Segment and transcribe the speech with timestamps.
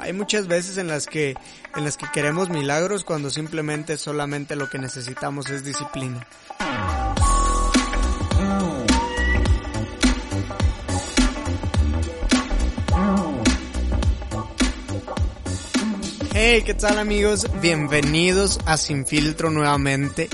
[0.00, 1.34] Hay muchas veces en las que
[1.76, 6.26] en las que queremos milagros cuando simplemente solamente lo que necesitamos es disciplina.
[16.32, 17.46] Hey, ¿qué tal amigos?
[17.60, 20.30] Bienvenidos a Sin Filtro nuevamente.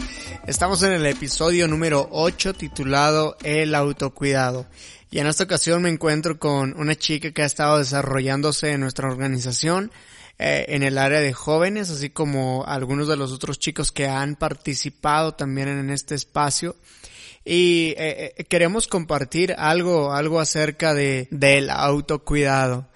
[0.47, 4.67] Estamos en el episodio número 8 titulado El autocuidado.
[5.11, 9.09] Y en esta ocasión me encuentro con una chica que ha estado desarrollándose en nuestra
[9.09, 9.93] organización
[10.39, 14.37] eh, en el área de jóvenes, así como algunos de los otros chicos que han
[14.37, 16.77] participado también en este espacio.
[17.45, 22.87] Y eh, eh, queremos compartir algo, algo acerca de, del autocuidado.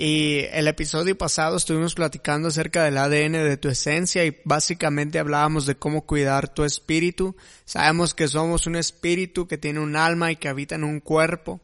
[0.00, 5.66] Y el episodio pasado estuvimos platicando acerca del ADN de tu esencia y básicamente hablábamos
[5.66, 7.34] de cómo cuidar tu espíritu.
[7.64, 11.60] Sabemos que somos un espíritu que tiene un alma y que habita en un cuerpo.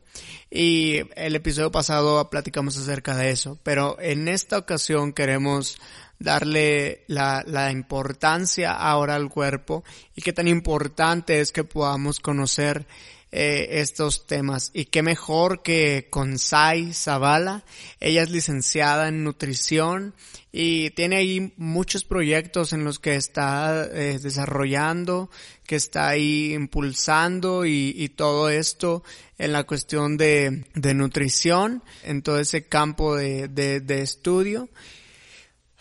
[0.51, 3.57] Y el episodio pasado platicamos acerca de eso.
[3.63, 5.79] Pero en esta ocasión queremos
[6.19, 9.85] darle la, importancia ahora al cuerpo
[10.17, 12.89] y qué tan importante es que podamos conocer
[13.37, 14.71] eh, estos temas.
[14.75, 17.65] Y qué mejor que con Sai Zavala.
[17.99, 20.15] Ella es licenciada en nutrición
[20.53, 25.31] y tiene ahí muchos proyectos en los que está eh, desarrollando,
[25.67, 29.03] que está ahí impulsando y, todo esto
[29.37, 34.69] en la cuestión de, de nutrición, en todo ese campo de, de, de estudio.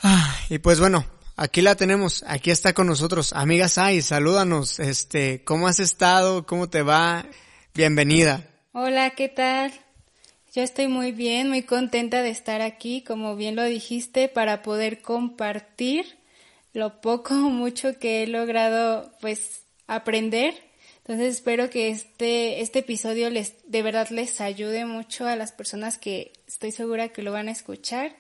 [0.02, 3.34] Ah, y pues bueno, aquí la tenemos, aquí está con nosotros.
[3.34, 6.46] Amiga Sai, salúdanos, este, ¿cómo has estado?
[6.46, 7.26] ¿Cómo te va?
[7.74, 8.48] Bienvenida.
[8.72, 9.74] Hola, ¿qué tal?
[10.54, 15.02] Yo estoy muy bien, muy contenta de estar aquí, como bien lo dijiste, para poder
[15.02, 16.18] compartir
[16.74, 20.54] lo poco o mucho que he logrado, pues, aprender.
[21.00, 25.98] Entonces espero que este, este episodio les, de verdad les ayude mucho a las personas
[25.98, 28.16] que estoy segura que lo van a escuchar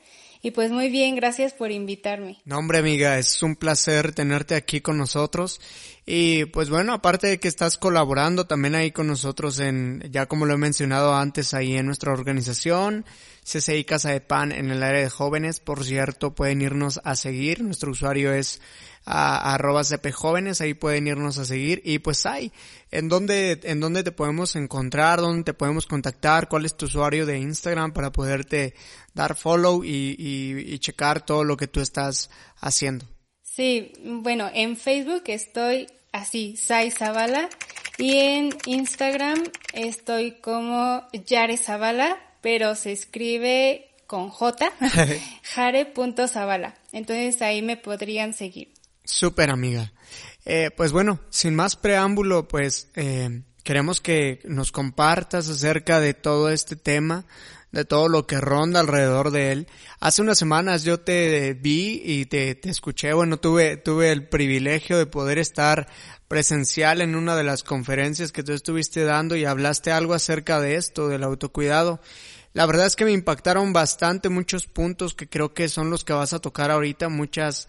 [0.45, 2.37] y pues muy bien, gracias por invitarme.
[2.43, 5.61] No, hombre, amiga, es un placer tenerte aquí con nosotros.
[6.05, 10.45] Y pues bueno, aparte de que estás colaborando también ahí con nosotros en, ya como
[10.45, 13.05] lo he mencionado antes, ahí en nuestra organización,
[13.43, 15.59] CCI Casa de Pan en el área de jóvenes.
[15.59, 17.61] Por cierto, pueden irnos a seguir.
[17.61, 18.61] Nuestro usuario es
[19.05, 19.83] a, arroba
[20.13, 21.81] jóvenes, ahí pueden irnos a seguir.
[21.83, 22.51] Y pues hay,
[22.91, 25.19] ¿en dónde, en dónde te podemos encontrar?
[25.19, 26.47] ¿Dónde te podemos contactar?
[26.47, 28.73] ¿Cuál es tu usuario de Instagram para poderte
[29.13, 33.05] dar follow y, y, y checar todo lo que tú estás haciendo?
[33.41, 37.49] Sí, bueno, en Facebook estoy así, Sai Zavala,
[37.97, 39.43] y en Instagram
[39.73, 44.71] estoy como Yare Zavala, pero se escribe con J,
[45.43, 46.75] jare.zavala.
[46.91, 48.73] Entonces ahí me podrían seguir.
[49.05, 49.93] Súper amiga.
[50.45, 56.49] Eh, pues bueno, sin más preámbulo, pues eh, queremos que nos compartas acerca de todo
[56.49, 57.25] este tema,
[57.71, 59.67] de todo lo que ronda alrededor de él.
[60.01, 64.97] Hace unas semanas yo te vi y te, te escuché, bueno, tuve, tuve el privilegio
[64.97, 65.87] de poder estar
[66.33, 70.77] presencial en una de las conferencias que tú estuviste dando y hablaste algo acerca de
[70.77, 71.99] esto, del autocuidado.
[72.53, 76.13] La verdad es que me impactaron bastante muchos puntos que creo que son los que
[76.13, 77.67] vas a tocar ahorita, muchas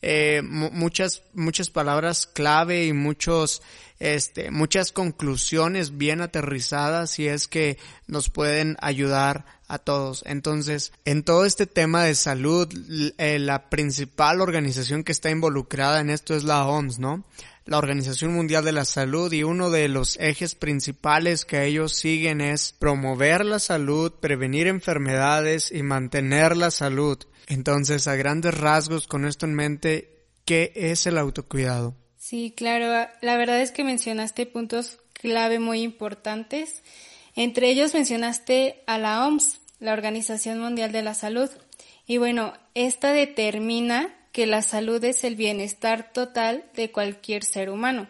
[0.00, 3.60] eh, muchas, muchas palabras clave y muchos,
[3.98, 10.22] este, muchas conclusiones bien aterrizadas y es que nos pueden ayudar a todos.
[10.26, 12.68] Entonces, en todo este tema de salud,
[13.18, 17.24] eh, la principal organización que está involucrada en esto es la OMS, ¿no?
[17.66, 22.40] La Organización Mundial de la Salud y uno de los ejes principales que ellos siguen
[22.40, 27.18] es promover la salud, prevenir enfermedades y mantener la salud.
[27.48, 31.96] Entonces, a grandes rasgos, con esto en mente, ¿qué es el autocuidado?
[32.16, 33.08] Sí, claro.
[33.20, 36.82] La verdad es que mencionaste puntos clave muy importantes.
[37.34, 41.50] Entre ellos mencionaste a la OMS, la Organización Mundial de la Salud.
[42.06, 48.06] Y bueno, esta determina que la salud es el bienestar total de cualquier ser humano.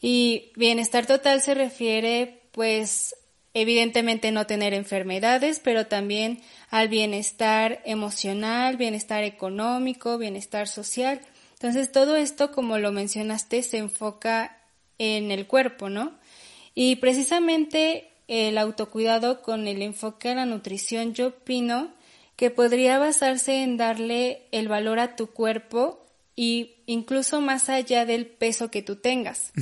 [0.00, 3.14] Y bienestar total se refiere, pues,
[3.52, 11.20] evidentemente no tener enfermedades, pero también al bienestar emocional, bienestar económico, bienestar social.
[11.52, 14.56] Entonces todo esto, como lo mencionaste, se enfoca
[14.96, 16.14] en el cuerpo, ¿no?
[16.74, 21.92] Y precisamente el autocuidado con el enfoque a la nutrición, yo opino
[22.40, 28.24] que podría basarse en darle el valor a tu cuerpo y incluso más allá del
[28.24, 29.52] peso que tú tengas.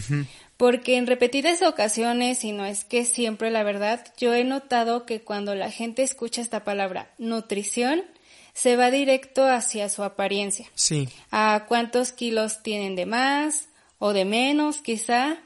[0.56, 5.22] Porque en repetidas ocasiones, y no es que siempre la verdad, yo he notado que
[5.22, 8.04] cuando la gente escucha esta palabra nutrición,
[8.52, 10.69] se va directo hacia su apariencia.
[10.76, 11.08] Sí.
[11.32, 15.38] A cuántos kilos tienen de más o de menos, quizá.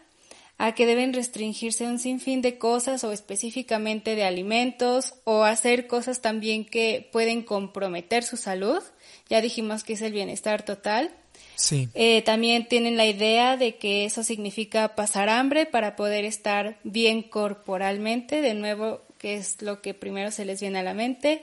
[0.63, 6.21] A que deben restringirse un sinfín de cosas o específicamente de alimentos o hacer cosas
[6.21, 8.81] también que pueden comprometer su salud.
[9.29, 11.11] Ya dijimos que es el bienestar total.
[11.57, 11.89] Sí.
[11.95, 17.23] Eh, también tienen la idea de que eso significa pasar hambre para poder estar bien
[17.23, 21.43] corporalmente, de nuevo, que es lo que primero se les viene a la mente,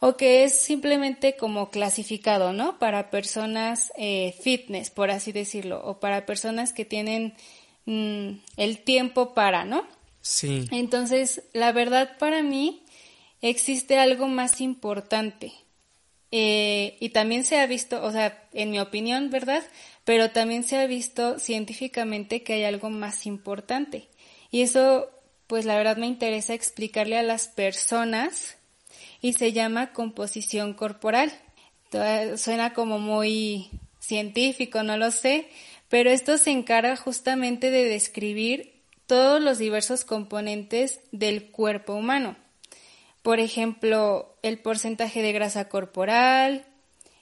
[0.00, 2.80] o que es simplemente como clasificado, ¿no?
[2.80, 7.34] Para personas eh, fitness, por así decirlo, o para personas que tienen
[7.88, 9.86] mm, el tiempo para, ¿no?
[10.20, 10.68] Sí.
[10.70, 12.82] Entonces, la verdad para mí
[13.40, 15.52] existe algo más importante.
[16.30, 19.64] Eh, y también se ha visto, o sea, en mi opinión, ¿verdad?
[20.04, 24.08] Pero también se ha visto científicamente que hay algo más importante.
[24.50, 25.08] Y eso,
[25.46, 28.58] pues la verdad me interesa explicarle a las personas
[29.22, 31.32] y se llama composición corporal.
[32.36, 35.48] Suena como muy científico, no lo sé,
[35.88, 42.36] pero esto se encarga justamente de describir todos los diversos componentes del cuerpo humano.
[43.22, 46.66] Por ejemplo, el porcentaje de grasa corporal,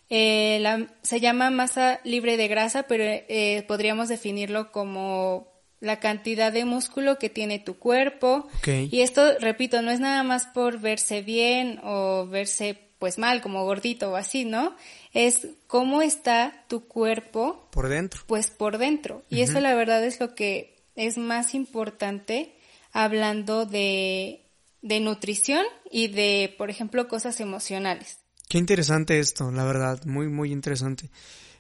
[0.09, 5.49] eh, se llama masa libre de grasa, pero eh, podríamos definirlo como
[5.81, 8.49] la cantidad de músculo que tiene tu cuerpo.
[8.67, 13.65] Y esto, repito, no es nada más por verse bien o verse pues mal, como
[13.65, 14.75] gordito o así, ¿no?
[15.17, 17.69] Es cómo está tu cuerpo.
[17.73, 18.23] Por dentro.
[18.27, 19.23] Pues por dentro.
[19.31, 22.55] Y eso la verdad es lo que es más importante
[22.93, 24.47] hablando de,
[24.83, 28.19] de nutrición y de, por ejemplo, cosas emocionales.
[28.49, 31.11] Qué interesante esto, la verdad, muy, muy interesante.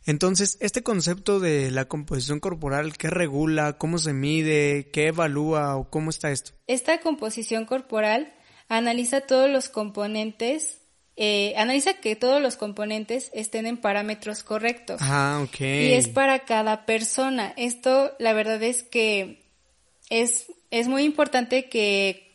[0.04, 3.76] Entonces, este concepto de la composición corporal, ¿qué regula?
[3.78, 4.90] ¿Cómo se mide?
[4.92, 5.76] ¿Qué evalúa?
[5.76, 6.52] ¿O cómo está esto?
[6.66, 8.32] Esta composición corporal
[8.68, 10.78] analiza todos los componentes,
[11.16, 15.00] eh, analiza que todos los componentes estén en parámetros correctos.
[15.02, 15.60] Ah, ok.
[15.60, 17.54] Y es para cada persona.
[17.56, 19.42] Esto, la verdad es que
[20.10, 22.32] es, es muy importante que,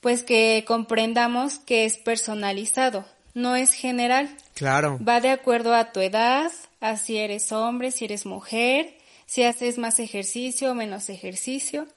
[0.00, 3.04] pues que comprendamos que es personalizado,
[3.34, 4.36] no es general.
[4.54, 4.98] Claro.
[5.06, 9.78] Va de acuerdo a tu edad, a si eres hombre, si eres mujer, si haces
[9.78, 11.88] más ejercicio o menos ejercicio.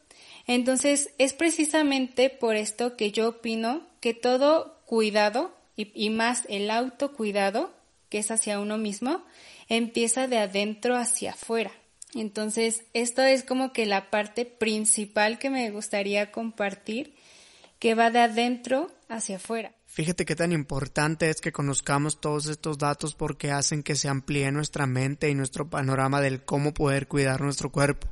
[0.48, 7.74] Entonces, es precisamente por esto que yo opino que todo cuidado, y, más el autocuidado,
[8.10, 9.24] que es hacia uno mismo,
[9.68, 11.72] empieza de adentro hacia afuera.
[12.14, 17.16] Entonces, esto es como que la parte principal que me gustaría compartir,
[17.80, 19.74] que va de adentro hacia afuera.
[19.86, 24.52] Fíjate qué tan importante es que conozcamos todos estos datos porque hacen que se amplíe
[24.52, 28.10] nuestra mente y nuestro panorama del cómo poder cuidar nuestro cuerpo.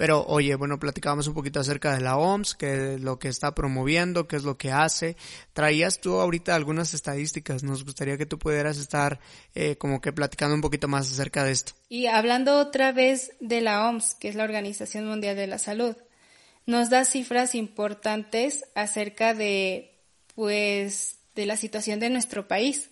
[0.00, 3.54] Pero oye, bueno, platicábamos un poquito acerca de la OMS, que es lo que está
[3.54, 5.14] promoviendo, qué es lo que hace.
[5.52, 9.20] Traías tú ahorita algunas estadísticas, nos gustaría que tú pudieras estar
[9.54, 11.74] eh, como que platicando un poquito más acerca de esto.
[11.90, 15.94] Y hablando otra vez de la OMS, que es la Organización Mundial de la Salud,
[16.64, 19.98] nos da cifras importantes acerca de
[20.34, 22.88] pues de la situación de nuestro país.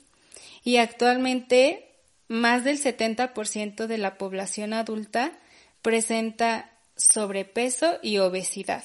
[0.62, 1.88] Y actualmente
[2.28, 5.32] más del 70% de la población adulta
[5.80, 8.84] presenta sobrepeso y obesidad.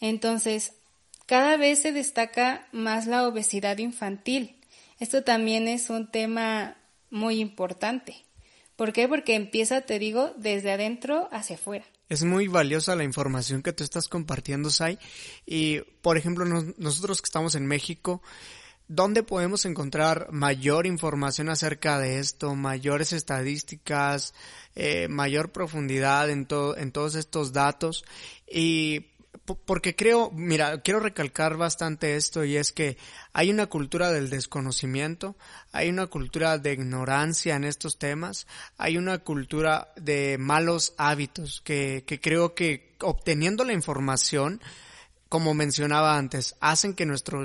[0.00, 0.72] Entonces,
[1.26, 4.56] cada vez se destaca más la obesidad infantil.
[4.98, 6.76] Esto también es un tema
[7.10, 8.24] muy importante.
[8.76, 9.06] ¿Por qué?
[9.06, 11.84] Porque empieza, te digo, desde adentro hacia afuera.
[12.08, 14.98] Es muy valiosa la información que tú estás compartiendo, Sai.
[15.46, 18.20] Y, por ejemplo, nosotros que estamos en México,
[18.88, 24.34] ¿dónde podemos encontrar mayor información acerca de esto, mayores estadísticas,
[24.74, 28.04] eh, mayor profundidad en, en todos estos datos?
[28.50, 29.06] Y
[29.66, 32.96] porque creo, mira, quiero recalcar bastante esto y es que
[33.32, 35.36] hay una cultura del desconocimiento,
[35.72, 38.46] hay una cultura de ignorancia en estos temas,
[38.78, 44.60] hay una cultura de malos hábitos que creo que obteniendo la información,
[45.34, 47.42] como mencionaba antes, hacen que nuestro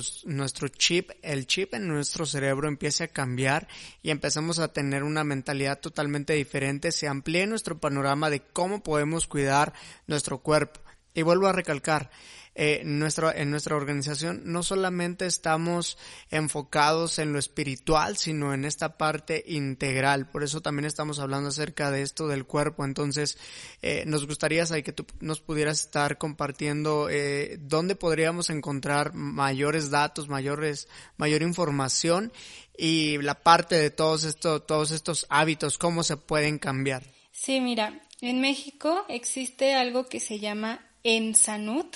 [0.68, 3.68] chip, el chip en nuestro cerebro empiece a cambiar
[4.04, 9.26] y empezamos a tener una mentalidad totalmente diferente, se amplíe nuestro panorama de cómo podemos
[9.26, 9.74] cuidar
[10.06, 10.82] nuestro cuerpo.
[11.16, 12.12] Y vuelvo a recalcar,
[12.62, 15.98] eh, nuestra, en nuestra organización no solamente estamos
[16.30, 20.30] enfocados en lo espiritual, sino en esta parte integral.
[20.30, 22.84] Por eso también estamos hablando acerca de esto del cuerpo.
[22.84, 23.38] Entonces,
[23.82, 30.28] eh, nos gustaría que tú nos pudieras estar compartiendo eh, dónde podríamos encontrar mayores datos,
[30.28, 32.34] mayores, mayor información
[32.78, 37.04] y la parte de todos estos, todos estos hábitos, cómo se pueden cambiar.
[37.32, 41.96] Sí, mira, en México existe algo que se llama en Sanut,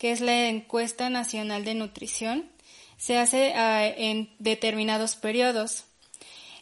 [0.00, 2.46] que es la encuesta nacional de nutrición,
[2.96, 5.84] se hace ah, en determinados periodos.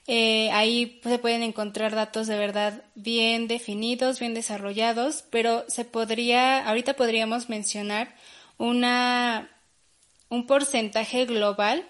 [0.09, 6.67] Eh, ahí se pueden encontrar datos de verdad bien definidos, bien desarrollados, pero se podría,
[6.67, 8.13] ahorita podríamos mencionar
[8.57, 9.49] una,
[10.29, 11.89] un porcentaje global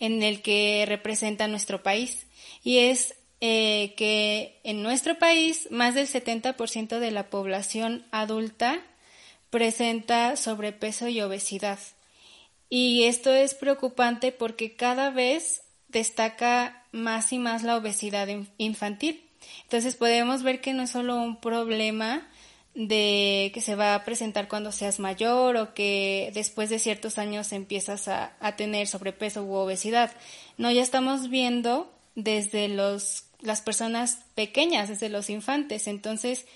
[0.00, 2.26] en el que representa nuestro país.
[2.64, 8.82] Y es eh, que en nuestro país más del 70% de la población adulta
[9.50, 11.78] presenta sobrepeso y obesidad.
[12.70, 18.28] Y esto es preocupante porque cada vez destaca más y más la obesidad
[18.58, 19.24] infantil.
[19.62, 22.28] Entonces podemos ver que no es solo un problema
[22.74, 27.52] de que se va a presentar cuando seas mayor o que después de ciertos años
[27.52, 30.12] empiezas a, a tener sobrepeso u obesidad.
[30.58, 35.86] No, ya estamos viendo desde los, las personas pequeñas, desde los infantes.
[35.86, 36.46] Entonces,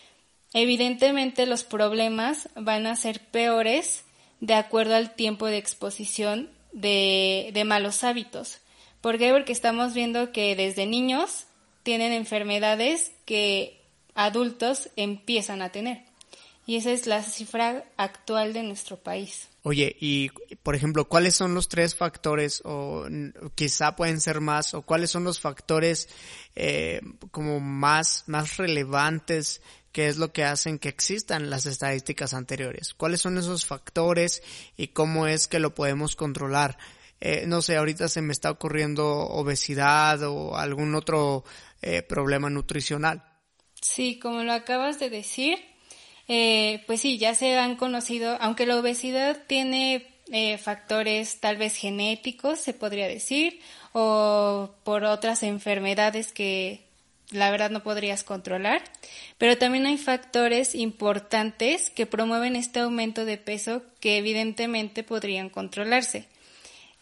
[0.53, 4.05] evidentemente los problemas van a ser peores
[4.41, 8.59] de acuerdo al tiempo de exposición de, malos hábitos.
[9.01, 9.33] ¿Por qué?
[9.33, 11.47] Porque estamos viendo que desde niños
[11.83, 13.81] tienen enfermedades que
[14.15, 16.05] adultos empiezan a tener.
[16.65, 19.49] Y esa es la cifra actual de nuestro país.
[19.65, 20.31] Oye, y
[20.63, 23.07] por ejemplo, ¿cuáles son los tres factores, o
[23.57, 26.09] quizá pueden ser más, o cuáles son los factores
[26.55, 27.01] eh,
[27.33, 29.61] como más, más relevantes
[29.93, 32.95] que es lo que hacen que existan las estadísticas anteriores?
[32.95, 34.43] ¿Cuáles son esos factores
[34.77, 36.79] y cómo es que lo podemos controlar?
[37.25, 41.45] Eh, no sé, ahorita se me está ocurriendo obesidad o algún otro
[41.81, 43.23] eh, problema nutricional.
[43.81, 45.57] Sí, como lo acabas de decir,
[46.27, 50.09] eh, pues sí, ya se han conocido, aunque la obesidad tiene
[50.59, 53.61] factores tal vez genéticos, se podría decir,
[53.93, 56.87] o por otras enfermedades que
[57.33, 58.83] la verdad no podrías controlar,
[59.39, 66.27] pero también hay factores importantes que promueven este aumento de peso que evidentemente podrían controlarse.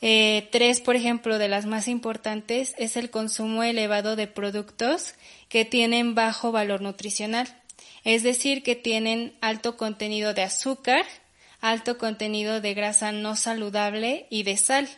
[0.02, 5.14] Eh, tres, por ejemplo, de las más importantes es el consumo elevado de productos
[5.48, 7.48] que tienen bajo valor nutricional,
[8.04, 11.04] es decir, que tienen alto contenido de azúcar,
[11.60, 14.88] alto contenido de grasa no saludable y de sal,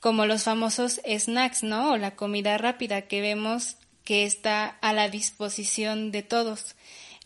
[0.00, 1.92] como los famosos snacks, ¿no?
[1.92, 6.76] O la comida rápida que vemos que está a la disposición de todos.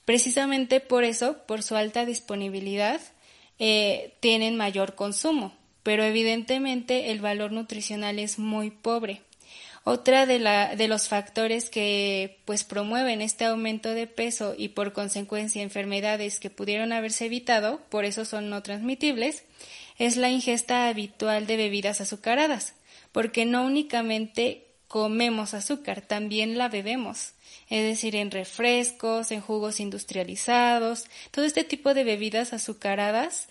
[0.05, 3.01] Precisamente por eso, por su alta disponibilidad,
[3.59, 5.53] eh, tienen mayor consumo
[5.89, 9.23] pero evidentemente el valor nutricional es muy pobre.
[9.85, 14.93] Otra de, la, de los factores que pues promueven este aumento de peso y por
[14.93, 19.45] consecuencia enfermedades que pudieron haberse evitado, por eso son no transmitibles,
[19.99, 22.75] es la ingesta habitual de bebidas azucaradas,
[23.11, 27.35] porque no únicamente comemos azúcar, también la bebemos,
[27.69, 33.49] es decir, en refrescos, en jugos industrializados, todo este tipo de bebidas azucaradas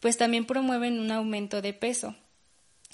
[0.00, 2.16] pues también promueven un aumento de peso.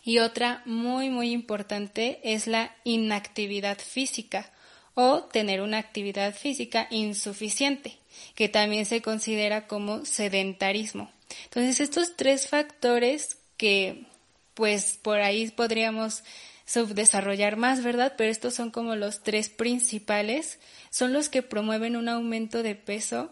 [0.03, 4.53] Y otra muy muy importante es la inactividad física
[4.95, 7.99] o tener una actividad física insuficiente,
[8.35, 11.11] que también se considera como sedentarismo.
[11.45, 14.07] Entonces estos tres factores que
[14.55, 16.23] pues por ahí podríamos
[16.67, 18.15] subdesarrollar más, ¿verdad?
[18.19, 20.59] Pero estos son como los tres principales,
[20.91, 23.31] son los que promueven un aumento de peso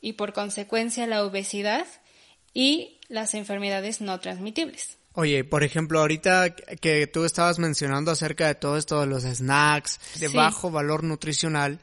[0.00, 1.86] y por consecuencia la obesidad
[2.54, 4.98] y las enfermedades no transmitibles.
[5.12, 9.98] Oye, por ejemplo, ahorita que tú estabas mencionando acerca de todo esto de los snacks
[10.20, 11.80] de bajo valor nutricional,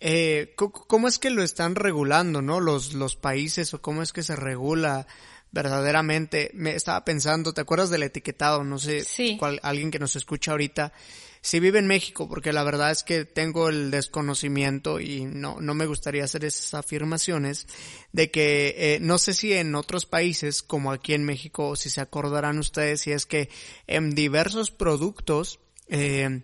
[0.00, 2.58] eh, ¿cómo es que lo están regulando, no?
[2.58, 5.06] Los, los países o cómo es que se regula
[5.52, 6.50] verdaderamente.
[6.54, 8.64] Me estaba pensando, ¿te acuerdas del etiquetado?
[8.64, 9.04] No sé,
[9.38, 10.92] cuál, alguien que nos escucha ahorita
[11.42, 15.74] si vive en México, porque la verdad es que tengo el desconocimiento y no, no
[15.74, 17.66] me gustaría hacer esas afirmaciones
[18.12, 22.02] de que eh, no sé si en otros países como aquí en México, si se
[22.02, 23.48] acordarán ustedes, si es que
[23.86, 26.42] en diversos productos eh,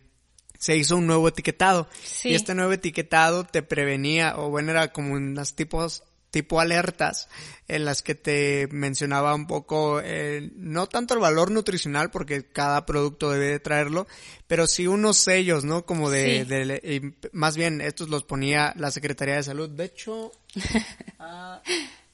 [0.59, 1.89] se hizo un nuevo etiquetado
[2.25, 6.05] y este nuevo etiquetado te prevenía o bueno era como unas tipos
[6.37, 7.31] tipo alertas
[7.67, 12.85] en las que te mencionaba un poco, eh, no tanto el valor nutricional porque cada
[12.85, 14.07] producto debe de traerlo,
[14.47, 15.87] pero sí unos sellos, ¿no?
[15.87, 19.71] Como de, más bien estos los ponía la Secretaría de Salud.
[19.71, 20.31] De hecho,
[21.19, 21.63] ah,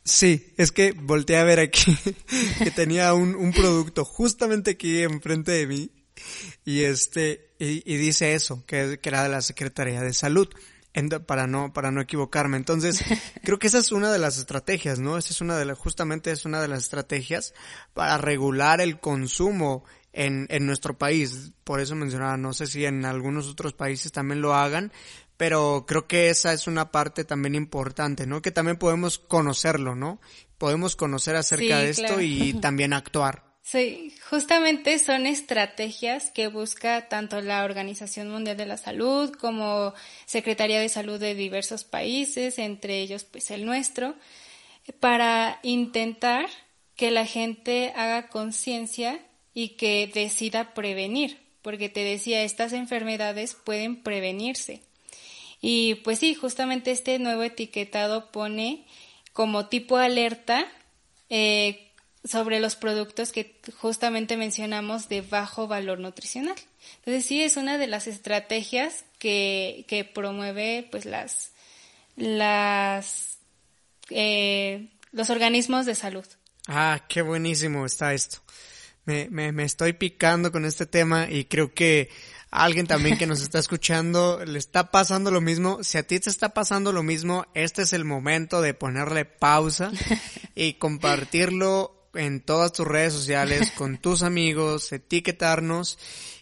[0.04, 1.98] sí, es que volteé a ver aquí
[2.62, 5.90] que tenía un, un producto justamente aquí enfrente de mí
[6.64, 10.48] y este, y, dice eso, que, que era de la Secretaría de Salud
[11.26, 12.56] para no para no equivocarme.
[12.56, 13.02] Entonces,
[13.44, 15.18] creo que esa es una de las estrategias, ¿no?
[15.18, 17.54] Esa es una de las justamente es una de las estrategias
[17.94, 21.52] para regular el consumo en en nuestro país.
[21.64, 24.92] Por eso mencionaba, no sé si en algunos otros países también lo hagan,
[25.36, 28.42] pero creo que esa es una parte también importante, ¿no?
[28.42, 30.20] Que también podemos conocerlo, ¿no?
[30.58, 33.51] Podemos conocer acerca de esto y también actuar.
[33.62, 39.94] Sí, justamente son estrategias que busca tanto la Organización Mundial de la Salud como
[40.26, 44.16] Secretaría de Salud de diversos países, entre ellos pues el nuestro,
[44.98, 46.46] para intentar
[46.96, 49.20] que la gente haga conciencia
[49.54, 54.82] y que decida prevenir, porque te decía, estas enfermedades pueden prevenirse.
[55.60, 58.84] Y pues sí, justamente este nuevo etiquetado pone
[59.32, 60.66] como tipo alerta
[61.30, 61.91] eh,
[62.24, 66.56] sobre los productos que justamente mencionamos de bajo valor nutricional.
[66.98, 71.52] Entonces sí es una de las estrategias que, que promueve pues las,
[72.16, 73.38] las
[74.10, 76.24] eh, los organismos de salud.
[76.68, 78.38] Ah, qué buenísimo está esto.
[79.04, 82.08] Me, me, me estoy picando con este tema y creo que
[82.52, 85.82] alguien también que nos está escuchando le está pasando lo mismo.
[85.82, 89.90] Si a ti te está pasando lo mismo, este es el momento de ponerle pausa
[90.54, 95.98] y compartirlo en todas tus redes sociales con tus amigos, etiquetarnos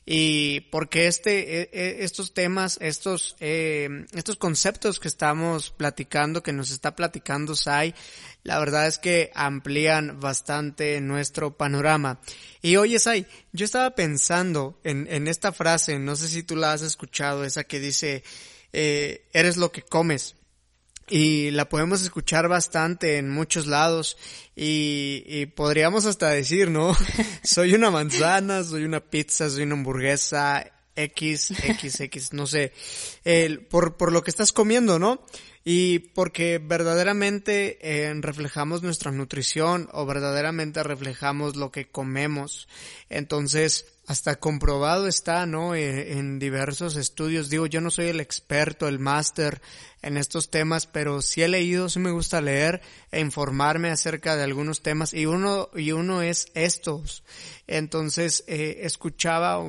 [0.06, 6.52] y porque este, e, e, estos temas, estos, eh, estos conceptos que estamos platicando, que
[6.52, 7.94] nos está platicando Sai,
[8.42, 12.20] la verdad es que amplían bastante nuestro panorama.
[12.62, 16.72] Y oye Sai, yo estaba pensando en, en esta frase, no sé si tú la
[16.72, 18.24] has escuchado, esa que dice,
[18.72, 20.34] eh, eres lo que comes
[21.10, 24.16] y la podemos escuchar bastante en muchos lados
[24.54, 26.96] y, y, podríamos hasta decir, ¿no?
[27.42, 32.72] soy una manzana, soy una pizza, soy una hamburguesa, X, X, X, no sé,
[33.24, 35.24] el, por, por lo que estás comiendo, ¿no?
[35.64, 42.66] Y porque verdaderamente eh, reflejamos nuestra nutrición o verdaderamente reflejamos lo que comemos.
[43.10, 45.76] Entonces, hasta comprobado está, ¿no?
[45.76, 47.48] Eh, en diversos estudios.
[47.48, 49.62] Digo, yo no soy el experto, el máster
[50.02, 54.42] en estos temas, pero sí he leído, sí me gusta leer e informarme acerca de
[54.42, 57.22] algunos temas y uno, y uno es estos.
[57.68, 59.64] Entonces, eh, escuchaba,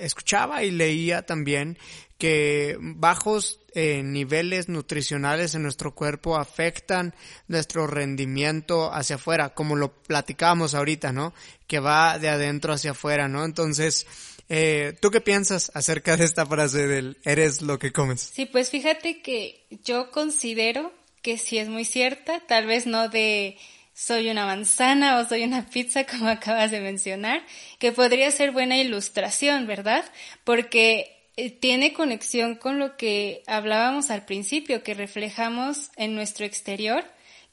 [0.00, 1.78] escuchaba y leía también
[2.18, 7.14] que bajos eh, niveles nutricionales en nuestro cuerpo afectan
[7.46, 11.34] nuestro rendimiento hacia afuera, como lo platicábamos ahorita, ¿no?
[11.66, 13.44] Que va de adentro hacia afuera, ¿no?
[13.44, 14.06] Entonces,
[14.48, 18.22] eh, ¿tú qué piensas acerca de esta frase del eres lo que comes?
[18.22, 23.58] Sí, pues fíjate que yo considero que sí es muy cierta, tal vez no de
[23.92, 27.44] soy una manzana o soy una pizza, como acabas de mencionar,
[27.78, 30.02] que podría ser buena ilustración, ¿verdad?
[30.44, 37.04] Porque eh, tiene conexión con lo que hablábamos al principio, que reflejamos en nuestro exterior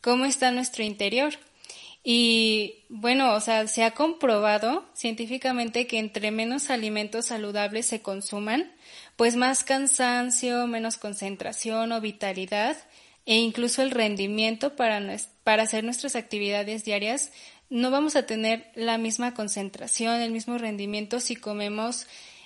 [0.02, 1.34] cómo está nuestro interior.
[2.04, 8.69] Y bueno, o sea, se ha comprobado científicamente que entre menos alimentos saludables se consuman,
[9.15, 12.76] pues más cansancio, menos concentración o vitalidad
[13.26, 15.02] e incluso el rendimiento para,
[15.46, 17.32] para hacer nuestras actividades diarias,
[17.69, 22.06] no vamos a tener la misma concentración, el mismo rendimiento si comemos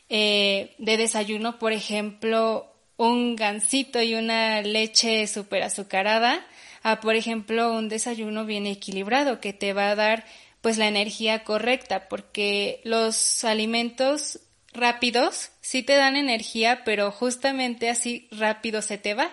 [0.09, 6.45] eh, de desayuno, por ejemplo, un gansito y una leche súper azucarada,
[6.83, 10.25] a, por ejemplo, un desayuno bien equilibrado que te va a dar
[10.61, 14.39] pues la energía correcta, porque los alimentos
[14.73, 19.31] rápidos sí te dan energía, pero justamente así rápido se te va.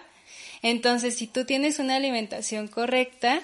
[0.63, 3.41] Entonces, si tú tienes una alimentación correcta,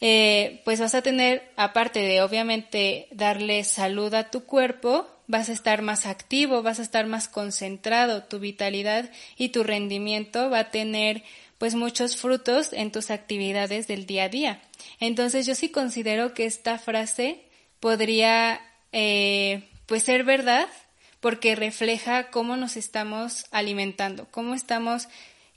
[0.00, 5.52] eh, pues vas a tener, aparte de obviamente darle salud a tu cuerpo, vas a
[5.52, 10.70] estar más activo, vas a estar más concentrado, tu vitalidad y tu rendimiento va a
[10.70, 11.22] tener
[11.58, 14.62] pues muchos frutos en tus actividades del día a día.
[14.98, 17.44] Entonces yo sí considero que esta frase
[17.78, 18.60] podría
[18.92, 20.68] eh, pues ser verdad
[21.20, 25.08] porque refleja cómo nos estamos alimentando, cómo estamos,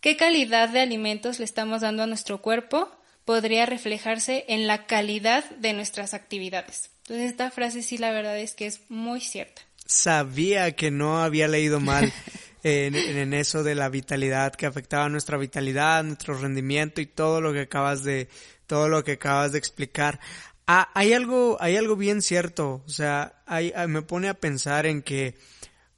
[0.01, 2.91] qué calidad de alimentos le estamos dando a nuestro cuerpo
[3.25, 6.92] podría reflejarse en la calidad de nuestras actividades.
[7.03, 9.61] Entonces esta frase sí la verdad es que es muy cierta.
[9.85, 12.11] Sabía que no había leído mal
[12.63, 17.61] en, eso de la vitalidad, que afectaba nuestra vitalidad, nuestro rendimiento y todo lo que
[17.61, 18.29] acabas de,
[18.67, 20.19] todo lo que acabas de explicar.
[20.65, 25.01] Ah, hay algo, hay algo bien cierto, o sea, hay, me pone a pensar en
[25.01, 25.35] que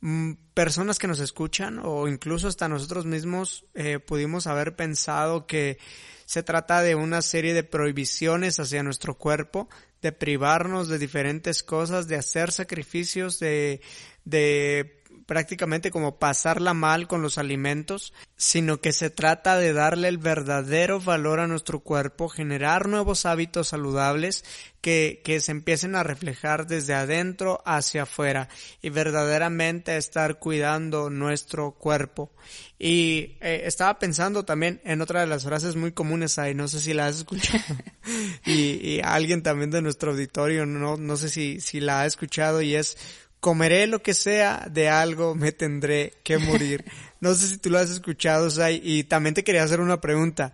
[0.01, 5.77] mm, personas que nos escuchan o incluso hasta nosotros mismos eh, pudimos haber pensado que
[6.25, 9.69] se trata de una serie de prohibiciones hacia nuestro cuerpo,
[10.05, 13.81] de privarnos de diferentes cosas, de hacer sacrificios, de,
[14.23, 20.17] de prácticamente como pasarla mal con los alimentos, sino que se trata de darle el
[20.17, 24.43] verdadero valor a nuestro cuerpo, generar nuevos hábitos saludables
[24.81, 28.49] que, que se empiecen a reflejar desde adentro hacia afuera
[28.83, 32.31] y verdaderamente estar cuidando nuestro cuerpo.
[32.77, 36.79] Y eh, estaba pensando también en otra de las frases muy comunes ahí, no sé
[36.81, 37.63] si la has escuchado,
[38.45, 42.61] y, y alguien también de nuestro auditorio, no, no sé si, si la ha escuchado
[42.61, 42.97] y es
[43.45, 46.83] comeré lo que sea, de algo me tendré que morir.
[47.21, 50.53] No sé si tú lo has escuchado, Sai, y también te quería hacer una pregunta.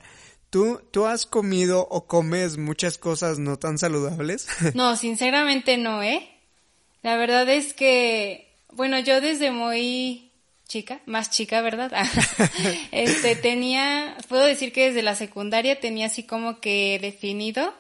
[0.50, 4.48] ¿Tú, ¿Tú has comido o comes muchas cosas no tan saludables?
[4.74, 6.30] No, sinceramente no, ¿eh?
[7.02, 10.32] La verdad es que, bueno, yo desde muy
[10.68, 11.92] chica, más chica, ¿verdad?
[12.92, 17.74] este, tenía, puedo decir que desde la secundaria tenía así como que definido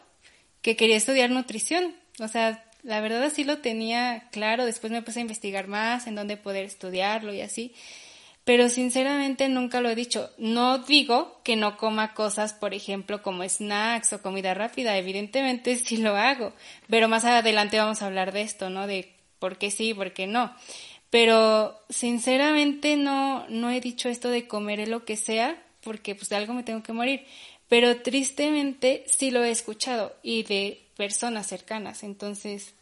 [0.61, 1.95] que quería estudiar nutrición.
[2.19, 6.15] O sea, la verdad así lo tenía claro, después me puse a investigar más en
[6.15, 7.73] dónde poder estudiarlo y así.
[8.43, 10.31] Pero sinceramente nunca lo he dicho.
[10.37, 14.97] No digo que no coma cosas, por ejemplo, como snacks o comida rápida.
[14.97, 16.53] Evidentemente sí lo hago.
[16.89, 18.87] Pero más adelante vamos a hablar de esto, ¿no?
[18.87, 20.55] De por qué sí, por qué no.
[21.11, 26.37] Pero sinceramente no, no he dicho esto de comer lo que sea, porque pues de
[26.37, 27.25] algo me tengo que morir.
[27.67, 32.03] Pero tristemente sí lo he escuchado y de personas cercanas.
[32.03, 32.73] Entonces,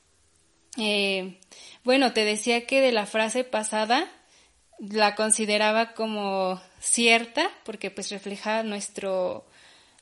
[0.78, 1.40] eh,
[1.84, 4.10] bueno, te decía que de la frase pasada
[4.80, 9.46] la consideraba como cierta porque pues refleja nuestro,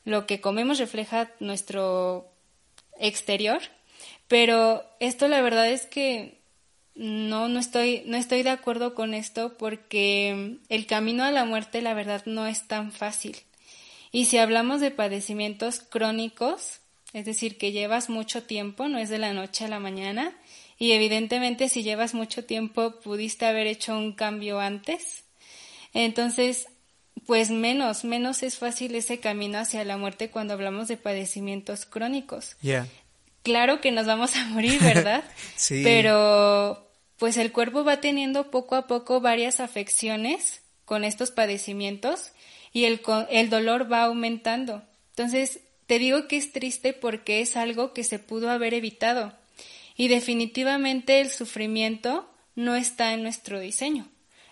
[0.04, 2.30] lo que comemos refleja nuestro
[2.98, 3.60] exterior,
[4.28, 6.38] pero esto la verdad es que
[6.94, 11.80] no, no estoy, no estoy de acuerdo con esto porque el camino a la muerte
[11.80, 13.36] la verdad no es tan fácil.
[14.10, 16.80] Y si hablamos de padecimientos crónicos,
[17.12, 20.32] es decir, que llevas mucho tiempo, no es de la noche a la mañana,
[20.78, 25.24] y evidentemente si llevas mucho tiempo pudiste haber hecho un cambio antes.
[25.92, 26.68] Entonces,
[27.26, 32.56] pues menos, menos es fácil ese camino hacia la muerte cuando hablamos de padecimientos crónicos.
[33.42, 35.24] Claro que nos vamos a morir, ¿verdad?
[35.56, 35.82] sí.
[35.82, 36.86] Pero
[37.18, 42.30] pues el cuerpo va teniendo poco a poco varias afecciones con estos padecimientos
[42.72, 44.82] y el, el dolor va aumentando.
[45.10, 49.32] Entonces, te digo que es triste porque es algo que se pudo haber evitado
[49.96, 54.06] y definitivamente el sufrimiento no está en nuestro diseño.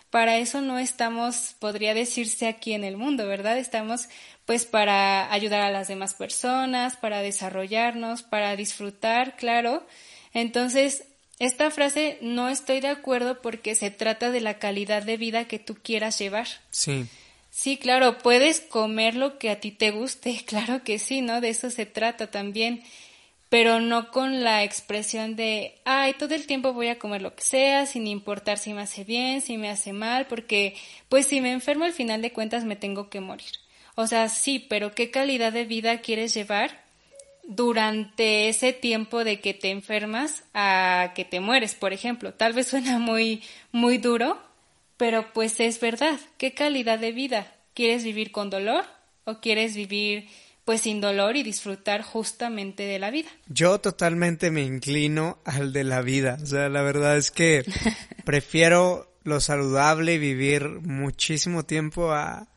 [0.09, 3.57] Para eso no estamos, podría decirse aquí en el mundo, ¿verdad?
[3.59, 4.09] Estamos
[4.45, 9.85] pues para ayudar a las demás personas, para desarrollarnos, para disfrutar, claro.
[10.33, 11.03] Entonces,
[11.37, 15.59] esta frase no estoy de acuerdo porque se trata de la calidad de vida que
[15.59, 16.47] tú quieras llevar.
[16.71, 17.05] Sí.
[17.59, 21.41] Sí, claro, puedes comer lo que a ti te guste, claro que sí, ¿no?
[21.41, 22.83] De eso se trata también,
[23.49, 27.41] pero no con la expresión de, ay, todo el tiempo voy a comer lo que
[27.43, 30.75] sea, sin importar si me hace bien, si me hace mal, porque
[31.09, 33.49] pues si me enfermo al final de cuentas me tengo que morir.
[33.95, 36.83] O sea, sí, pero ¿qué calidad de vida quieres llevar
[37.43, 42.35] durante ese tiempo de que te enfermas a que te mueres, por ejemplo?
[42.35, 43.41] Tal vez suena muy,
[43.71, 44.39] muy duro,
[44.97, 47.55] pero pues es verdad, ¿qué calidad de vida?
[47.73, 48.83] ¿Quieres vivir con dolor
[49.23, 50.27] o quieres vivir
[50.65, 53.29] pues sin dolor y disfrutar justamente de la vida?
[53.47, 57.63] Yo totalmente me inclino al de la vida, o sea, la verdad es que
[58.25, 62.49] prefiero lo saludable y vivir muchísimo tiempo a,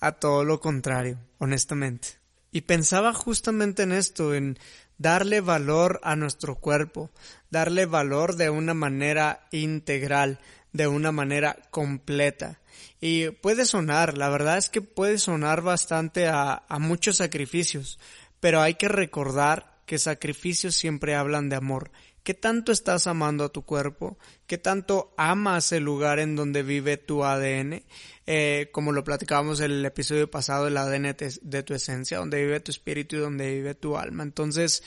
[0.00, 2.08] a todo lo contrario, honestamente.
[2.50, 4.58] Y pensaba justamente en esto, en
[4.98, 7.10] darle valor a nuestro cuerpo,
[7.50, 10.38] darle valor de una manera integral,
[10.72, 12.60] de una manera completa.
[13.00, 17.98] Y puede sonar, la verdad es que puede sonar bastante a, a muchos sacrificios,
[18.40, 21.90] pero hay que recordar que sacrificios siempre hablan de amor.
[22.22, 24.16] ¿Qué tanto estás amando a tu cuerpo?
[24.46, 27.82] ¿Qué tanto amas el lugar en donde vive tu ADN?
[28.26, 32.60] Eh, como lo platicábamos en el episodio pasado, el ADN de tu esencia, donde vive
[32.60, 34.22] tu espíritu y donde vive tu alma.
[34.22, 34.84] Entonces,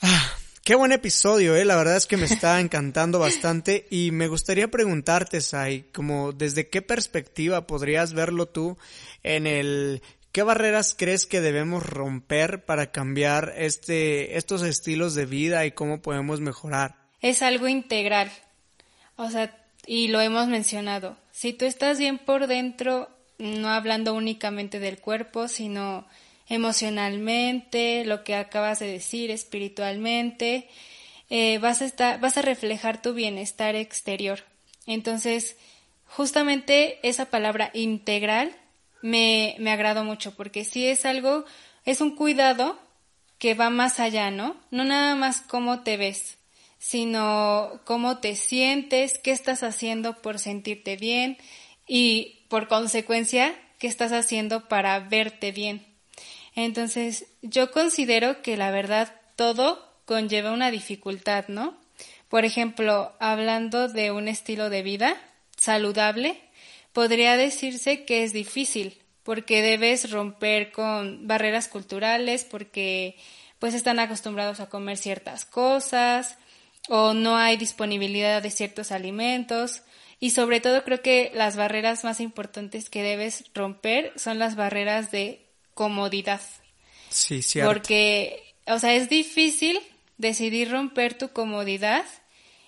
[0.00, 1.64] ah, Qué buen episodio, eh.
[1.64, 6.68] La verdad es que me está encantando bastante y me gustaría preguntarte, Sai, como desde
[6.68, 8.78] qué perspectiva podrías verlo tú
[9.24, 15.66] en el ¿Qué barreras crees que debemos romper para cambiar este, estos estilos de vida
[15.66, 16.96] y cómo podemos mejorar?
[17.20, 18.32] Es algo integral.
[19.16, 19.54] O sea,
[19.86, 21.18] y lo hemos mencionado.
[21.32, 26.06] Si tú estás bien por dentro, no hablando únicamente del cuerpo, sino
[26.48, 30.68] emocionalmente, lo que acabas de decir, espiritualmente,
[31.30, 34.40] eh, vas, a estar, vas a reflejar tu bienestar exterior.
[34.86, 35.56] Entonces,
[36.06, 38.54] justamente esa palabra integral
[39.00, 41.44] me, me agradó mucho porque sí es algo,
[41.84, 42.78] es un cuidado
[43.38, 44.56] que va más allá, ¿no?
[44.70, 46.38] No nada más cómo te ves,
[46.78, 51.38] sino cómo te sientes, qué estás haciendo por sentirte bien
[51.86, 55.91] y por consecuencia, qué estás haciendo para verte bien.
[56.54, 61.76] Entonces, yo considero que la verdad todo conlleva una dificultad, ¿no?
[62.28, 65.16] Por ejemplo, hablando de un estilo de vida
[65.56, 66.40] saludable,
[66.92, 73.16] podría decirse que es difícil, porque debes romper con barreras culturales, porque
[73.58, 76.36] pues están acostumbrados a comer ciertas cosas
[76.88, 79.82] o no hay disponibilidad de ciertos alimentos
[80.18, 85.12] y sobre todo creo que las barreras más importantes que debes romper son las barreras
[85.12, 86.40] de comodidad.
[87.08, 87.72] Sí, cierto.
[87.72, 89.78] Porque, o sea, es difícil
[90.18, 92.04] decidir romper tu comodidad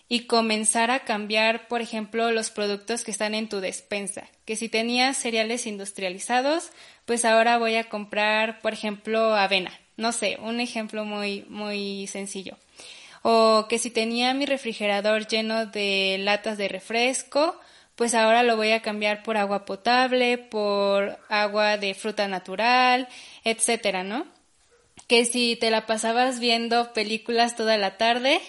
[0.09, 4.29] y comenzar a cambiar, por ejemplo, los productos que están en tu despensa.
[4.45, 6.71] Que si tenías cereales industrializados,
[7.07, 9.73] pues ahora voy a comprar, por ejemplo, avena.
[9.97, 12.57] No sé, un ejemplo muy, muy sencillo.
[13.23, 17.59] O que si tenía mi refrigerador lleno de latas de refresco,
[17.97, 23.09] pues ahora lo voy a cambiar por agua potable, por agua de fruta natural,
[23.45, 24.27] etcétera, ¿no?
[25.07, 28.41] Que si te la pasabas viendo películas toda la tarde,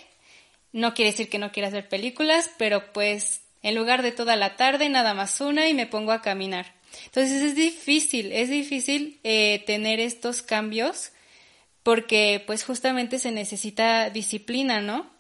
[0.72, 4.56] no quiere decir que no quieras ver películas, pero pues en lugar de toda la
[4.56, 6.74] tarde, nada más una y me pongo a caminar.
[7.06, 11.12] Entonces es difícil, es difícil eh, tener estos cambios
[11.84, 15.15] porque pues justamente se necesita disciplina, ¿no?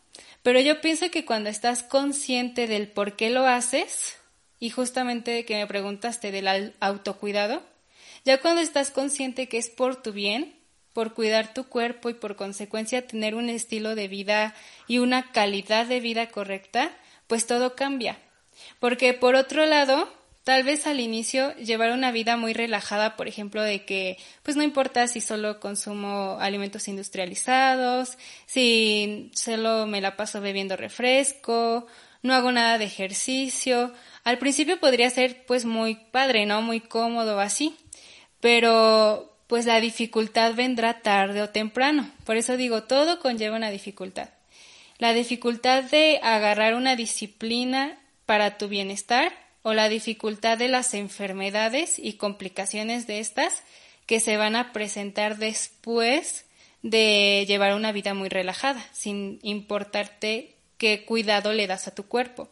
[0.45, 4.19] Pero yo pienso que cuando estás consciente del por qué lo haces,
[4.59, 7.63] y justamente que me preguntaste del autocuidado,
[8.25, 10.55] ya cuando estás consciente que es por tu bien,
[10.93, 14.53] por cuidar tu cuerpo y por consecuencia tener un estilo de vida
[14.87, 16.91] y una calidad de vida correcta,
[17.25, 18.19] pues todo cambia.
[18.79, 20.07] Porque por otro lado,
[20.45, 24.61] tal vez al inicio llevar una vida muy relajada, por ejemplo, de que pues no
[24.61, 31.87] importa si solo consumo alimentos industrializados, si solo me la paso bebiendo refresco,
[32.21, 33.91] no hago nada de ejercicio.
[34.23, 36.61] Al principio podría ser pues muy padre, ¿no?
[36.61, 37.75] Muy cómodo así.
[38.39, 42.11] Pero pues la dificultad vendrá tarde o temprano.
[42.23, 44.29] Por eso digo, todo conlleva una dificultad.
[44.99, 51.97] La dificultad de agarrar una disciplina para tu bienestar o la dificultad de las enfermedades
[51.97, 53.63] y complicaciones de estas
[54.05, 56.45] que se van a presentar después
[56.83, 62.47] de llevar una vida muy relajada, sin importarte qué cuidado le das a tu cuerpo.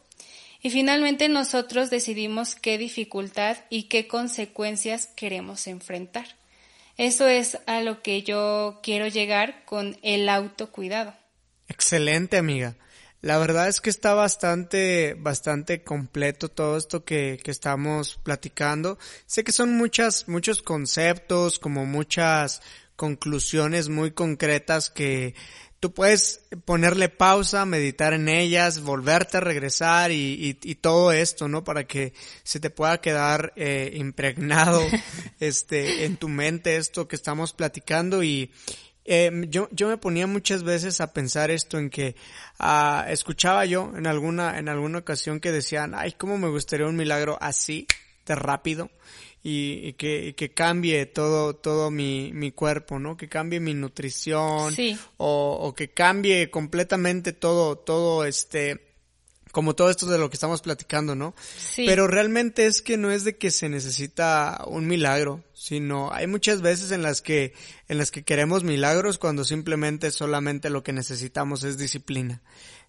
[0.60, 6.26] Y finalmente nosotros decidimos qué dificultad y qué consecuencias queremos enfrentar.
[6.96, 11.14] Eso es a lo que yo quiero llegar con el autocuidado.
[11.68, 12.74] Excelente, amiga.
[13.24, 18.98] La verdad es que está bastante, bastante completo todo esto que, que estamos platicando.
[19.24, 22.60] Sé que son muchas, muchos conceptos, como muchas
[22.96, 25.34] conclusiones muy concretas que
[25.80, 31.64] tú puedes ponerle pausa, meditar en ellas, volverte a regresar y, y, todo esto, ¿no?
[31.64, 34.82] Para que se te pueda quedar eh, impregnado
[35.40, 38.50] este, en tu mente esto que estamos platicando y,
[39.04, 42.16] eh, yo, yo me ponía muchas veces a pensar esto en que
[42.60, 46.96] uh, escuchaba yo en alguna, en alguna ocasión que decían, ay, cómo me gustaría un
[46.96, 47.86] milagro así,
[48.26, 48.90] de rápido
[49.42, 53.16] y, que, que cambie todo, todo mi, mi cuerpo, ¿no?
[53.16, 54.74] Que cambie mi nutrición
[55.18, 58.80] o, o que cambie completamente todo, todo este,
[59.54, 61.32] como todo esto de lo que estamos platicando, ¿no?
[61.56, 61.86] Sí.
[61.86, 66.60] Pero realmente es que no es de que se necesita un milagro, sino hay muchas
[66.60, 67.54] veces en las que,
[67.88, 72.42] en las que queremos milagros cuando simplemente solamente lo que necesitamos es disciplina.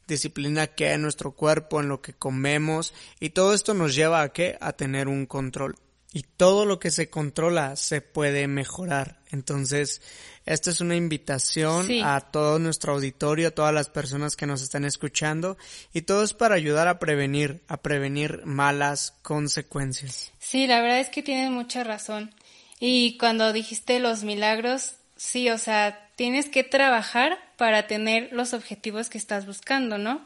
[0.08, 4.30] Disciplina que en nuestro cuerpo, en lo que comemos, y todo esto nos lleva a
[4.30, 4.58] qué?
[4.60, 5.76] A tener un control
[6.16, 9.20] y todo lo que se controla se puede mejorar.
[9.32, 10.02] Entonces,
[10.46, 14.86] esta es una invitación a todo nuestro auditorio, a todas las personas que nos están
[14.86, 15.58] escuchando
[15.94, 20.32] y todo es para ayudar a prevenir, a prevenir malas consecuencias.
[20.40, 22.34] Sí, la verdad es que tienes mucha razón.
[22.80, 29.10] Y cuando dijiste los milagros, sí, o sea, tienes que trabajar para tener los objetivos
[29.10, 30.22] que estás buscando, ¿no?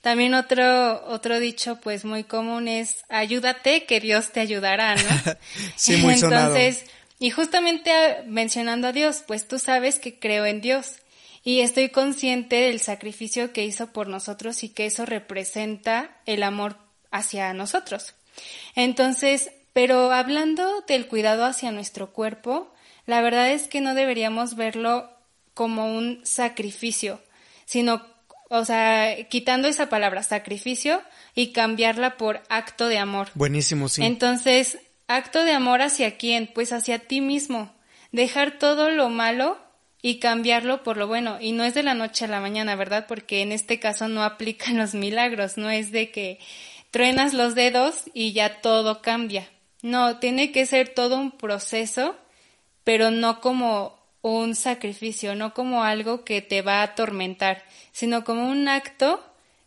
[0.00, 5.02] También otro, otro dicho pues muy común es ayúdate que Dios te ayudará, ¿no?
[5.76, 6.84] sí, muy Entonces,
[7.18, 7.92] y justamente
[8.26, 10.96] mencionando a Dios, pues tú sabes que creo en Dios
[11.44, 16.76] y estoy consciente del sacrificio que hizo por nosotros y que eso representa el amor
[17.10, 18.14] hacia nosotros.
[18.74, 22.72] Entonces, pero hablando del cuidado hacia nuestro cuerpo,
[23.06, 25.10] la verdad es que no deberíamos verlo
[25.54, 27.20] como un sacrificio,
[27.64, 28.02] sino,
[28.48, 31.02] o sea, quitando esa palabra sacrificio
[31.34, 33.28] y cambiarla por acto de amor.
[33.34, 34.04] Buenísimo, sí.
[34.04, 36.50] Entonces, acto de amor hacia quién?
[36.52, 37.74] Pues hacia ti mismo.
[38.12, 39.58] Dejar todo lo malo
[40.02, 41.38] y cambiarlo por lo bueno.
[41.40, 43.06] Y no es de la noche a la mañana, ¿verdad?
[43.06, 46.38] Porque en este caso no aplican los milagros, no es de que
[46.90, 49.48] truenas los dedos y ya todo cambia.
[49.82, 52.16] No, tiene que ser todo un proceso,
[52.84, 58.48] pero no como un sacrificio, no como algo que te va a atormentar, sino como
[58.48, 59.22] un acto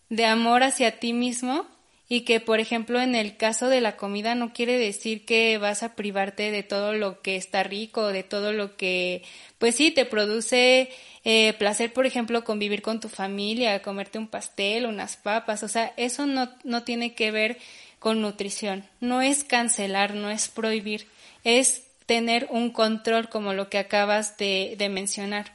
[0.10, 1.65] de amor hacia ti mismo
[2.08, 5.82] y que, por ejemplo, en el caso de la comida no quiere decir que vas
[5.82, 9.23] a privarte de todo lo que está rico, de todo lo que,
[9.58, 10.89] pues sí, te produce
[11.23, 15.93] eh, placer, por ejemplo, convivir con tu familia, comerte un pastel, unas papas, o sea,
[15.97, 17.58] eso no, no tiene que ver
[17.97, 21.08] con nutrición, no es cancelar, no es prohibir,
[21.43, 25.52] es tener un control como lo que acabas de, de mencionar.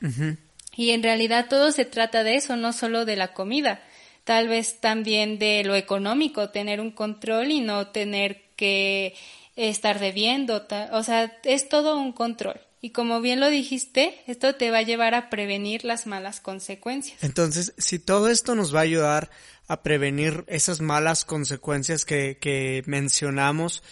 [0.77, 3.81] Y en realidad todo se trata de eso, no solo de la comida
[4.25, 9.15] tal vez también de lo económico, tener un control y no tener que
[9.57, 12.61] estar debiendo, o sea, es todo un control.
[12.83, 17.23] Y como bien lo dijiste, esto te va a llevar a prevenir las malas consecuencias.
[17.23, 19.31] Entonces, si todo esto nos va a ayudar
[19.67, 23.83] a prevenir esas malas consecuencias que, que mencionamos,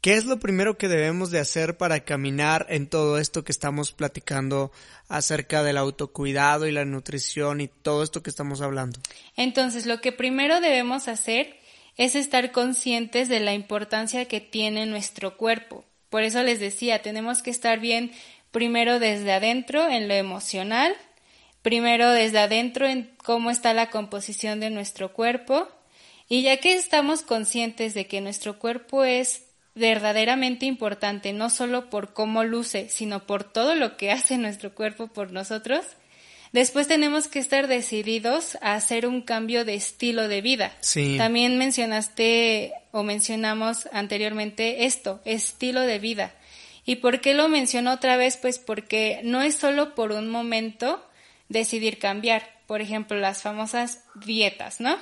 [0.00, 3.92] ¿Qué es lo primero que debemos de hacer para caminar en todo esto que estamos
[3.92, 4.70] platicando
[5.08, 9.00] acerca del autocuidado y la nutrición y todo esto que estamos hablando?
[9.36, 11.56] Entonces, lo que primero debemos hacer
[11.96, 15.84] es estar conscientes de la importancia que tiene nuestro cuerpo.
[16.10, 18.12] Por eso les decía, tenemos que estar bien
[18.50, 20.94] primero desde adentro en lo emocional,
[21.62, 25.68] primero desde adentro en cómo está la composición de nuestro cuerpo,
[26.28, 29.45] y ya que estamos conscientes de que nuestro cuerpo es
[29.76, 35.06] verdaderamente importante, no solo por cómo luce, sino por todo lo que hace nuestro cuerpo
[35.06, 35.84] por nosotros,
[36.52, 40.72] después tenemos que estar decididos a hacer un cambio de estilo de vida.
[40.80, 41.16] Sí.
[41.18, 46.34] También mencionaste o mencionamos anteriormente esto, estilo de vida.
[46.86, 48.38] ¿Y por qué lo menciono otra vez?
[48.38, 51.04] Pues porque no es solo por un momento
[51.50, 52.48] decidir cambiar.
[52.66, 54.96] Por ejemplo, las famosas dietas, ¿no?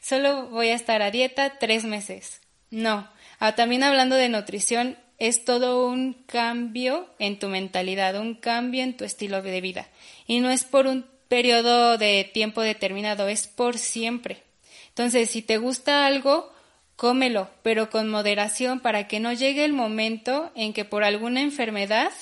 [0.00, 2.40] Solo voy a estar a dieta tres meses.
[2.70, 3.08] No,
[3.40, 8.96] Ah, también hablando de nutrición, es todo un cambio en tu mentalidad, un cambio en
[8.96, 9.88] tu estilo de vida.
[10.26, 14.42] Y no es por un periodo de tiempo determinado, es por siempre.
[14.88, 16.52] Entonces, si te gusta algo,
[16.96, 22.12] cómelo, pero con moderación para que no llegue el momento en que por alguna enfermedad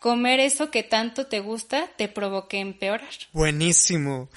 [0.00, 3.08] comer eso que tanto te gusta te provoque empeorar.
[3.32, 4.28] Buenísimo.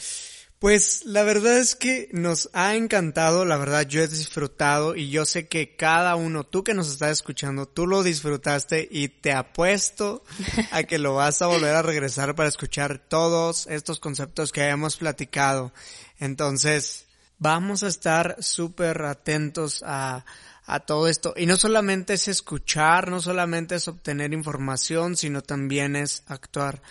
[0.60, 5.24] Pues la verdad es que nos ha encantado, la verdad yo he disfrutado y yo
[5.24, 10.22] sé que cada uno, tú que nos estás escuchando, tú lo disfrutaste y te apuesto
[10.72, 14.98] a que lo vas a volver a regresar para escuchar todos estos conceptos que hayamos
[14.98, 15.72] platicado.
[16.20, 17.06] Entonces,
[17.38, 20.26] vamos a estar súper atentos a,
[20.66, 21.34] a todo esto.
[21.38, 26.82] Y no solamente es escuchar, no solamente es obtener información, sino también es actuar.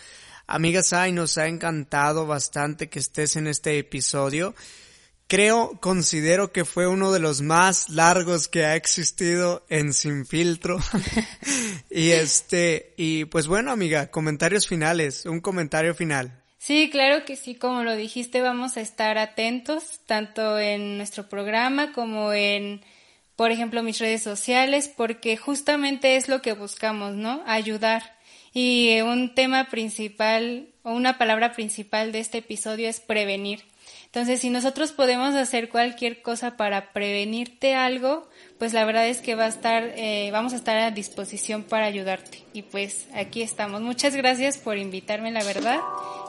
[0.51, 4.55] Amiga Sai, nos ha encantado bastante que estés en este episodio.
[5.27, 10.79] Creo, considero que fue uno de los más largos que ha existido en Sin Filtro.
[11.91, 16.43] y este, y pues bueno, amiga, comentarios finales, un comentario final.
[16.57, 21.93] Sí, claro que sí, como lo dijiste, vamos a estar atentos tanto en nuestro programa
[21.93, 22.81] como en,
[23.37, 27.43] por ejemplo, mis redes sociales, porque justamente es lo que buscamos, ¿no?
[27.47, 28.18] Ayudar
[28.61, 33.61] y un tema principal o una palabra principal de este episodio es prevenir.
[34.07, 39.37] Entonces, si nosotros podemos hacer cualquier cosa para prevenirte algo, pues la verdad es que
[39.37, 42.43] va a estar, eh, vamos a estar a disposición para ayudarte.
[42.53, 43.81] Y pues aquí estamos.
[43.81, 45.79] Muchas gracias por invitarme, la verdad,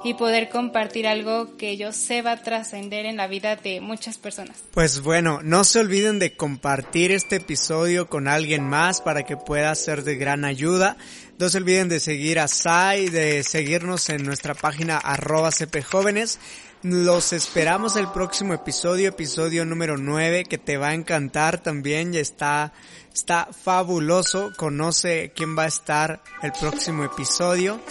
[0.03, 4.19] y poder compartir algo que yo sé va a trascender en la vida de muchas
[4.19, 4.57] personas.
[4.75, 9.73] Pues bueno, no se olviden de compartir este episodio con alguien más para que pueda
[9.73, 10.97] ser de gran ayuda.
[11.39, 16.37] No se olviden de seguir a Sai, de seguirnos en nuestra página arroba cpjóvenes.
[16.81, 22.13] Los esperamos el próximo episodio, episodio número 9, que te va a encantar también.
[22.13, 22.71] Ya está,
[23.13, 24.53] está fabuloso.
[24.55, 27.81] Conoce quién va a estar el próximo episodio.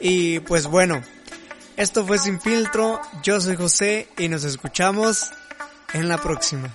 [0.00, 1.02] Y pues bueno,
[1.76, 3.00] esto fue Sin Filtro.
[3.22, 5.30] Yo soy José y nos escuchamos
[5.94, 6.68] en la próxima.